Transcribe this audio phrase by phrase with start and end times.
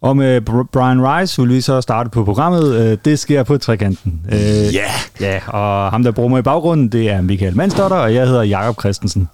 [0.00, 2.74] Og med Br- Brian Rice vil vi så starte på programmet.
[2.74, 4.20] Øh, Det sker på trekanten.
[4.32, 4.38] Øh,
[4.74, 4.84] Ja!
[5.20, 8.42] Ja, og ham, der bruger mig i baggrunden, det er Michael Mandsdotter, og jeg hedder
[8.42, 9.28] Jakob Christensen.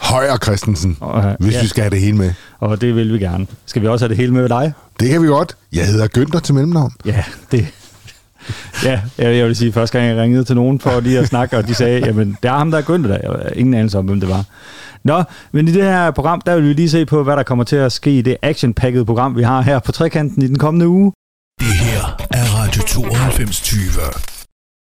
[0.00, 2.32] Højer Christensen, Og, øh, hvis ja, vi skal have det hele med.
[2.60, 3.46] og det vil vi gerne.
[3.66, 4.72] Skal vi også have det hele med dig?
[5.00, 5.56] Det kan vi godt.
[5.72, 6.92] Jeg hedder Günther til mellemnavn.
[7.04, 7.66] Ja, det...
[8.84, 11.56] Ja, jeg jeg vil sige, første gang jeg ringede til nogen for lige at snakke,
[11.56, 13.18] og de sagde, jamen, det er ham, der er Günther der.
[13.22, 14.44] Jeg havde ingen anelse om, hvem det var.
[15.04, 15.22] Nå,
[15.52, 17.76] men i det her program, der vil vi lige se på, hvad der kommer til
[17.76, 21.12] at ske i det action program, vi har her på Trekanten i den kommende uge.
[21.60, 22.00] Det her
[22.30, 23.80] er Radio 9220.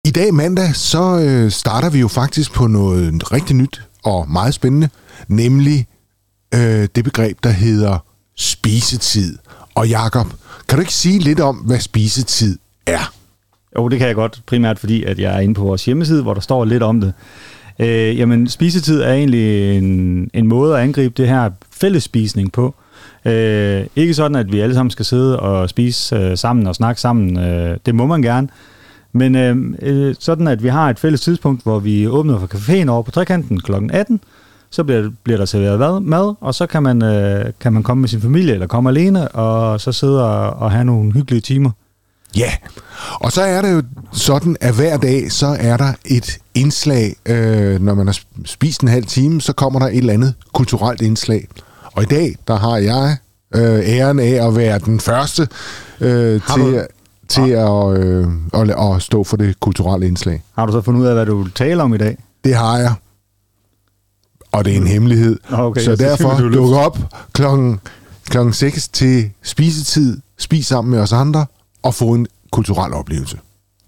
[0.04, 4.54] I dag mandag, så øh, starter vi jo faktisk på noget rigtig nyt og meget
[4.54, 4.88] spændende,
[5.28, 5.86] nemlig
[6.54, 8.04] øh, det begreb, der hedder
[8.36, 9.38] spisetid.
[9.74, 10.26] Og Jakob,
[10.68, 13.12] kan du ikke sige lidt om, hvad spisetid er?
[13.76, 16.34] Jo, det kan jeg godt, primært fordi, at jeg er inde på vores hjemmeside, hvor
[16.34, 17.12] der står lidt om det.
[17.78, 22.74] Øh, jamen, spisetid er egentlig en, en måde at angribe det her fællesspisning på.
[23.24, 27.00] Øh, ikke sådan, at vi alle sammen skal sidde og spise øh, sammen og snakke
[27.00, 27.38] sammen.
[27.38, 28.48] Øh, det må man gerne.
[29.12, 32.88] Men øh, øh, sådan, at vi har et fælles tidspunkt, hvor vi åbner for caféen
[32.88, 33.72] over på trekanten kl.
[33.92, 34.20] 18,
[34.70, 38.08] så bliver, bliver der serveret mad, og så kan man, øh, kan man komme med
[38.08, 41.70] sin familie, eller komme alene, og så sidde og, og have nogle hyggelige timer.
[42.36, 42.52] Ja,
[43.14, 47.80] og så er det jo sådan, at hver dag, så er der et indslag, øh,
[47.82, 51.02] når man har sp- spist en halv time, så kommer der et eller andet kulturelt
[51.02, 51.48] indslag.
[51.92, 53.16] Og i dag, der har jeg
[53.54, 55.48] øh, æren af at være den første
[56.00, 56.86] øh, Har du- til,
[57.28, 60.42] til at, øh, at, at stå for det kulturelle indslag.
[60.58, 62.16] Har du så fundet ud af, hvad du vil tale om i dag?
[62.44, 62.94] Det har jeg.
[64.52, 65.38] Og det er en hemmelighed.
[65.52, 66.98] Okay, så derfor duk op
[67.32, 67.80] klokken,
[68.28, 71.46] klokken 6 til spisetid, spis sammen med os andre
[71.82, 73.38] og få en kulturel oplevelse.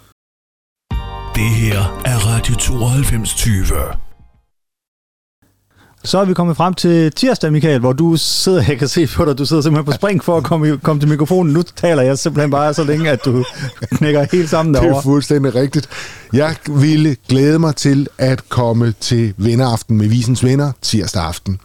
[1.35, 3.75] Det her er Radio 9220.
[6.05, 9.25] Så er vi kommet frem til tirsdag, Michael, hvor du sidder, jeg kan se på
[9.25, 11.53] dig, du sidder simpelthen på spring for at komme, komme til mikrofonen.
[11.53, 13.43] Nu taler jeg simpelthen bare så længe, at du
[13.97, 15.03] knækker helt sammen Det er derovre.
[15.03, 15.89] fuldstændig rigtigt.
[16.33, 21.59] Jeg ville glæde mig til at komme til venneraften med Visens Venner tirsdag aften.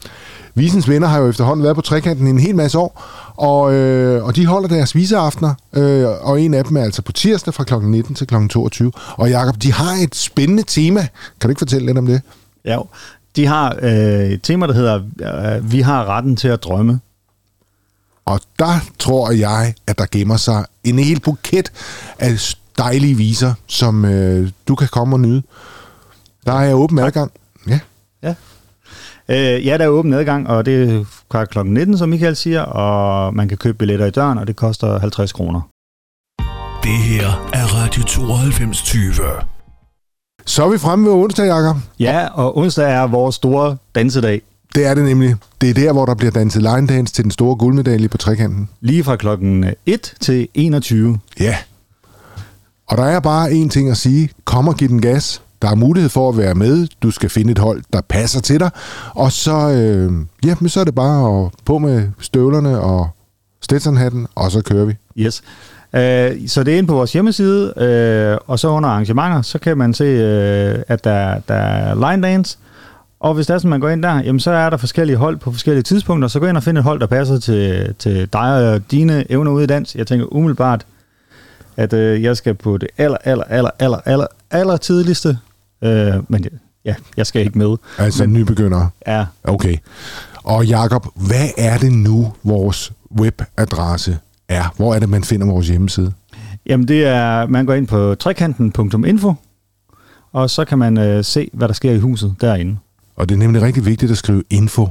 [0.55, 3.05] Visens Venner har jo efterhånden været på trekanten i en hel masse år,
[3.37, 7.13] og, øh, og de holder deres viseaftener, øh, og en af dem er altså på
[7.13, 7.75] tirsdag fra kl.
[7.75, 8.35] 19 til kl.
[8.51, 8.93] 22.
[9.17, 11.01] Og Jakob, de har et spændende tema.
[11.01, 11.09] Kan
[11.43, 12.21] du ikke fortælle lidt om det?
[12.65, 12.79] Ja,
[13.37, 15.03] de har øh, et tema, der hedder,
[15.57, 17.01] øh, vi har retten til at drømme.
[18.25, 21.73] Og der tror jeg, at der gemmer sig en hel buket
[22.19, 25.43] af dejlige viser, som øh, du kan komme og nyde.
[26.47, 27.33] Der er åben adgang.
[27.69, 27.81] Ja.
[28.23, 28.35] Ja.
[29.29, 31.59] Øh, ja, der er åben adgang, og det er fra kl.
[31.65, 35.33] 19, som Michael siger, og man kan købe billetter i døren, og det koster 50
[35.33, 35.61] kroner.
[36.83, 39.60] Det her er Radio 9220.
[40.45, 41.77] Så er vi fremme ved onsdag, Jacob.
[41.99, 44.43] Ja, og onsdag er vores store dansedag.
[44.75, 45.37] Det er det nemlig.
[45.61, 48.69] Det er der, hvor der bliver danset line dance til den store guldmedalje på trekanten.
[48.81, 51.19] Lige fra klokken 1 til 21.
[51.41, 51.57] Ja.
[52.87, 54.31] Og der er bare én ting at sige.
[54.45, 55.43] Kom og giv den gas.
[55.63, 56.87] Der er mulighed for at være med.
[57.03, 58.71] Du skal finde et hold, der passer til dig.
[59.15, 60.13] Og så, øh,
[60.45, 63.09] ja, men så er det bare at på med støvlerne og
[63.63, 64.95] Stetsonhatten, og så kører vi.
[65.19, 65.43] Yes.
[65.95, 69.79] Øh, så det er inde på vores hjemmeside, øh, og så under arrangementer, så kan
[69.79, 72.59] man se, øh, at der, der er line dance.
[73.21, 75.37] Og hvis det er sådan, man går ind der, jamen så er der forskellige hold
[75.37, 78.73] på forskellige tidspunkter, så gå ind og find et hold, der passer til, til dig
[78.73, 79.97] og dine evner ude i dans.
[79.97, 80.87] Jeg tænker umiddelbart,
[81.77, 85.39] at øh, jeg skal på det aller, aller, aller, aller, aller, aller tidligste.
[85.83, 86.47] Øh, men
[86.85, 87.77] ja, jeg skal ikke med.
[87.99, 88.91] Altså men, nybegyndere.
[89.07, 89.77] Ja, Okay.
[90.45, 94.19] Og Jakob, hvad er det nu, vores webadresse
[94.51, 94.75] er?
[94.77, 96.13] Hvor er det, man finder vores hjemmeside?
[96.67, 99.35] Jamen det er, man går ind på trekanten.info,
[100.33, 102.77] og så kan man øh, se, hvad der sker i huset derinde.
[103.17, 104.89] Og det er nemlig rigtig vigtigt at skrive info.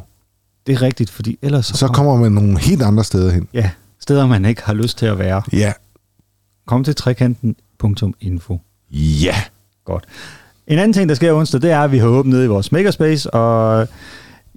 [0.68, 3.48] Det er rigtigt, fordi ellers så, Så kommer man nogle helt andre steder hen.
[3.54, 3.70] Ja,
[4.00, 5.42] steder man ikke har lyst til at være.
[5.54, 5.74] Ja.
[6.68, 8.62] Kom til trekanten.info.
[8.92, 9.36] Ja.
[9.86, 10.04] Godt.
[10.68, 13.34] En anden ting, der sker onsdag, det er, at vi har åbnet i vores Makerspace,
[13.34, 13.88] og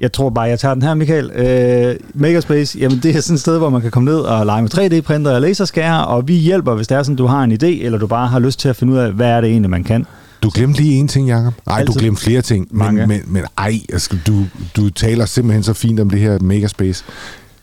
[0.02, 1.30] jeg tror bare, jeg tager den her, Michael.
[1.30, 4.62] Øh, Makerspace, jamen det er sådan et sted, hvor man kan komme ned og lege
[4.62, 7.84] med 3D-printer og laserskærer, og vi hjælper, hvis det er sådan, du har en idé,
[7.84, 9.84] eller du bare har lyst til at finde ud af, hvad er det egentlig, man
[9.84, 10.06] kan.
[10.42, 11.54] Du glemte lige en ting, Jacob.
[11.66, 12.68] Nej, du glemte flere ting.
[12.70, 13.06] Men, Mange.
[13.06, 14.44] men, men ej, altså, du,
[14.76, 17.04] du taler simpelthen så fint om det her Makerspace.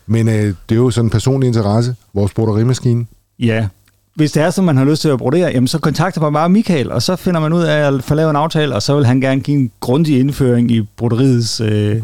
[0.06, 1.94] Men øh, det er jo sådan en personlig interesse.
[2.14, 3.06] Vores broderimaskine.
[3.38, 3.66] Ja,
[4.14, 6.48] hvis det er sådan, man har lyst til at brodere, jamen så kontakter man bare
[6.48, 9.06] Michael, og så finder man ud af at få lavet en aftale, og så vil
[9.06, 11.60] han gerne give en grundig indføring i broderiets...
[11.60, 12.02] Øh,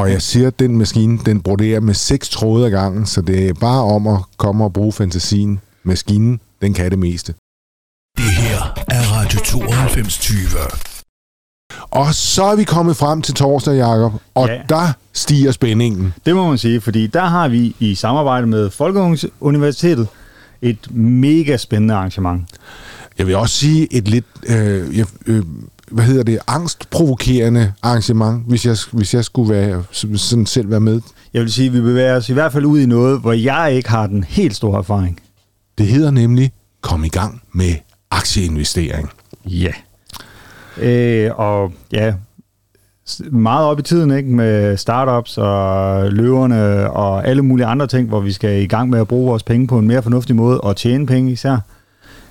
[0.00, 3.48] Og jeg siger, at den maskine, den broderer med seks tråde ad gangen, så det
[3.48, 5.60] er bare om at komme og bruge fantasien.
[5.82, 7.34] Maskinen, den kan det meste.
[8.16, 8.58] Det her
[8.88, 10.38] er Radio 9220.
[11.90, 14.54] Og så er vi kommet frem til torsdag, Jacob, og Ja.
[14.54, 14.60] ja.
[14.68, 16.14] der stiger spændingen.
[16.26, 20.08] det må man sige, fordi der har vi i samarbejde med Folkeuniversitetet
[20.62, 22.42] et mega spændende arrangement.
[23.18, 25.42] Jeg vil også sige et lidt, øh, jeg, øh,
[25.90, 29.84] hvad hedder det, angstprovokerende arrangement, hvis jeg, hvis jeg skulle være,
[30.16, 31.00] sådan selv være med.
[31.34, 33.72] Jeg vil sige, at vi bevæger os i hvert fald ud i noget, hvor jeg
[33.74, 35.20] ikke har den helt store erfaring.
[35.78, 37.74] Det hedder nemlig, kom i gang med
[38.10, 39.10] aktieinvestering.
[39.44, 39.72] Ja.
[40.78, 42.14] Øh, og ja,
[43.30, 44.28] meget op i tiden, ikke?
[44.28, 49.00] Med startups og løverne og alle mulige andre ting, hvor vi skal i gang med
[49.00, 51.58] at bruge vores penge på en mere fornuftig måde og tjene penge især.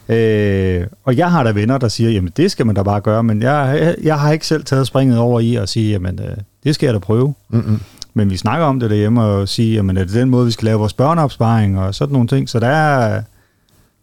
[0.09, 3.23] Øh, og jeg har da venner, der siger, jamen det skal man da bare gøre,
[3.23, 6.37] men jeg, jeg, jeg har ikke selv taget springet over i at sige, jamen øh,
[6.63, 7.33] det skal jeg da prøve.
[7.49, 7.79] Mm-mm.
[8.13, 10.65] Men vi snakker om det derhjemme og sige, jamen er det den måde, vi skal
[10.65, 12.49] lave vores børneopsparing og sådan nogle ting.
[12.49, 13.21] Så der er,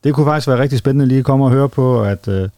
[0.05, 2.49] det kunne faktisk være rigtig spændende lige at komme og høre på, at øh,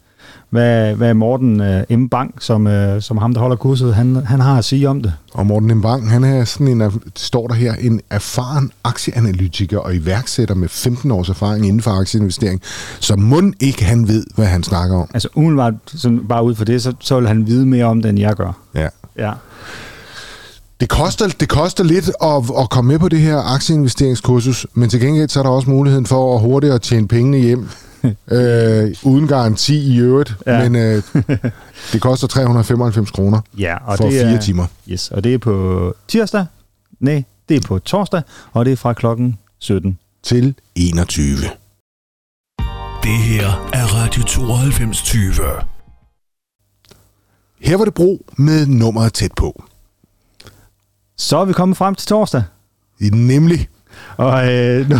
[0.49, 2.07] hvad, hvad Morten øh, M.
[2.07, 5.13] Bang, som, øh, som ham, der holder kurset, han, han har at sige om det.
[5.33, 5.81] Og Morten M.
[5.81, 11.11] Bang, han er sådan en, står der her, en erfaren aktieanalytiker og iværksætter med 15
[11.11, 12.61] års erfaring inden for aktieinvestering.
[12.99, 15.09] Så må ikke han ved, hvad han snakker om.
[15.13, 18.09] Altså umiddelbart, sådan, bare ud for det, så, så vil han vide mere om det,
[18.09, 18.51] end jeg gør.
[18.75, 18.87] Ja.
[19.17, 19.31] Ja.
[20.79, 24.99] Det koster, det koster lidt at, at komme med på det her aktieinvesteringskursus, men til
[24.99, 27.69] gengæld så er der også muligheden for at hurtigt at tjene pengene hjem,
[28.37, 30.69] øh, uden garanti i øvrigt, Ja.
[30.69, 31.03] men øh,
[31.93, 34.65] det koster 395 kroner ja og for det fire er, timer.
[34.89, 36.45] Yes, og det er på tirsdag.
[36.99, 39.99] Nej, det er på torsdag, og det er fra klokken 17.
[40.23, 41.35] til 21.
[43.03, 45.43] Det her er Radio 9220.
[47.61, 49.63] Her var det brug med nummeret tæt på.
[51.17, 52.43] Så er vi kommet frem til torsdag.
[52.99, 53.67] Nemlig,
[54.17, 54.95] Og, øh, nu,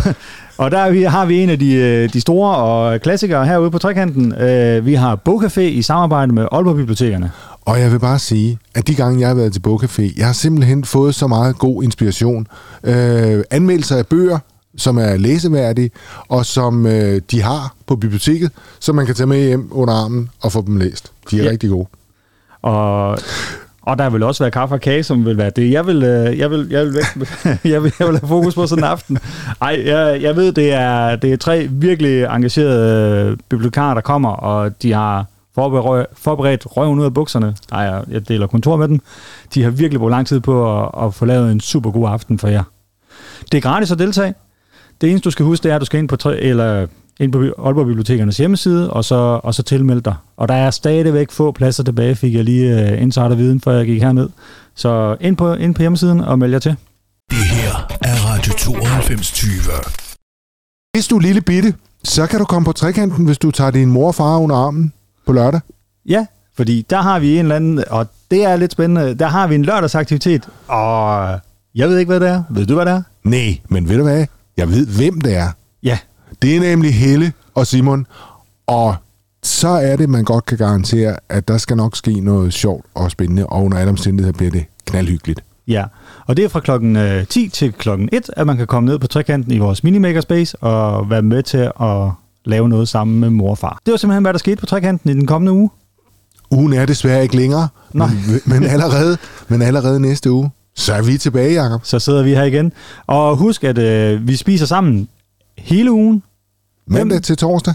[0.60, 3.78] og der er har vi en af de, øh, de store og klassikere herude på
[3.78, 4.34] trekanten.
[4.34, 7.32] Øh, vi har Bogcafé i samarbejde med Aalborg Bibliotekerne.
[7.66, 10.34] og jeg vil bare sige, at de gange, jeg har været til Bogcafé, jeg har
[10.34, 12.48] simpelthen fået så meget god inspiration.
[12.84, 14.40] Øh, anmeldelser af bøger,
[14.78, 15.92] som er læseværdige,
[16.28, 20.30] og som øh, de har på biblioteket, så man kan tage med hjem under armen
[20.42, 21.12] og få dem læst.
[21.32, 21.50] De er ja.
[21.50, 21.88] rigtig gode.
[22.62, 23.20] Og,
[23.82, 25.72] og der vil også være kaffe og kage, som vil være det.
[25.72, 27.04] Jeg vil, øh, jeg vil, jeg vil, væk,
[27.74, 29.18] jeg vil, jeg vil have fokus på sådan en aften.
[29.62, 34.82] Ej, jeg, jeg ved, det er, det er tre virkelig engagerede bibliotekarer, der kommer, og
[34.82, 37.56] de har forberedt, forberedt røven ud af bukserne.
[37.72, 39.00] Ej, jeg- jeg deler kontor med dem.
[39.54, 42.40] De har virkelig brugt lang tid på at, at få lavet en super god aften
[42.40, 42.64] for jer.
[43.52, 44.34] Det er gratis at deltage.
[45.02, 46.88] Det eneste, du skal huske, det er, at du skal ind på, tre, eller
[47.20, 50.16] ind på Aalborg Bibliotekernes hjemmeside, og så, og så tilmelde dig.
[50.38, 54.02] Og der er stadigvæk få pladser tilbage, fik jeg lige uh, insider-viden, før jeg gik
[54.02, 54.30] herned.
[54.76, 56.76] Så ind på, ind på hjemmesiden og meld jer til.
[57.30, 59.74] Det her er Radio 9220.
[60.94, 61.74] Hvis du er lille bitte,
[62.04, 64.94] så kan du komme på trekanten, hvis du tager din mor og far under armen
[65.28, 65.60] på lørdag.
[66.06, 69.48] Ja, fordi der har vi en eller anden, og det er lidt spændende, der har
[69.48, 71.40] vi en lørdagsaktivitet, og
[71.76, 72.44] jeg ved ikke, hvad det er.
[72.50, 73.02] Ved du, hvad det er?
[73.24, 74.26] Nej, men ved du hvad?
[74.58, 75.52] Jeg ved, hvem det er.
[76.42, 78.08] Det er nemlig Helle og Simon,
[78.68, 78.96] og
[79.44, 83.12] så er det, man godt kan garantere, at der skal nok ske noget sjovt og
[83.12, 85.44] spændende, og under alle omstændigheder bliver det knaldhyggeligt.
[85.68, 85.84] Ja,
[86.28, 89.00] og det er fra klokken øh, 10 til klokken 1, at man kan komme ned
[89.00, 92.12] på trekanten i vores mini-makerspace og være med til at
[92.46, 93.80] lave noget sammen med mor og far.
[93.86, 95.70] Det var simpelthen, hvad der skete på trekanten i den kommende uge.
[96.52, 98.08] Ugen er desværre ikke længere, Nej.
[98.28, 99.18] men, men, allerede,
[99.48, 101.82] men allerede næste uge, så er vi tilbage, Jacob.
[101.84, 102.72] Så sidder vi her igen.
[103.08, 105.08] Og husk, at øh, vi spiser sammen
[105.58, 106.24] hele ugen.
[106.92, 107.74] Mandag til torsdag,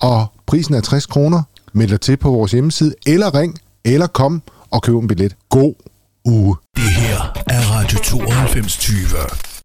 [0.00, 1.42] og prisen er 60 kroner.
[1.72, 5.36] Meld dig til på vores hjemmeside, eller ring, eller kom og køb en billet.
[5.48, 5.74] God
[6.24, 6.56] uge.
[6.76, 7.16] Det her
[7.46, 9.57] er Radio 9220.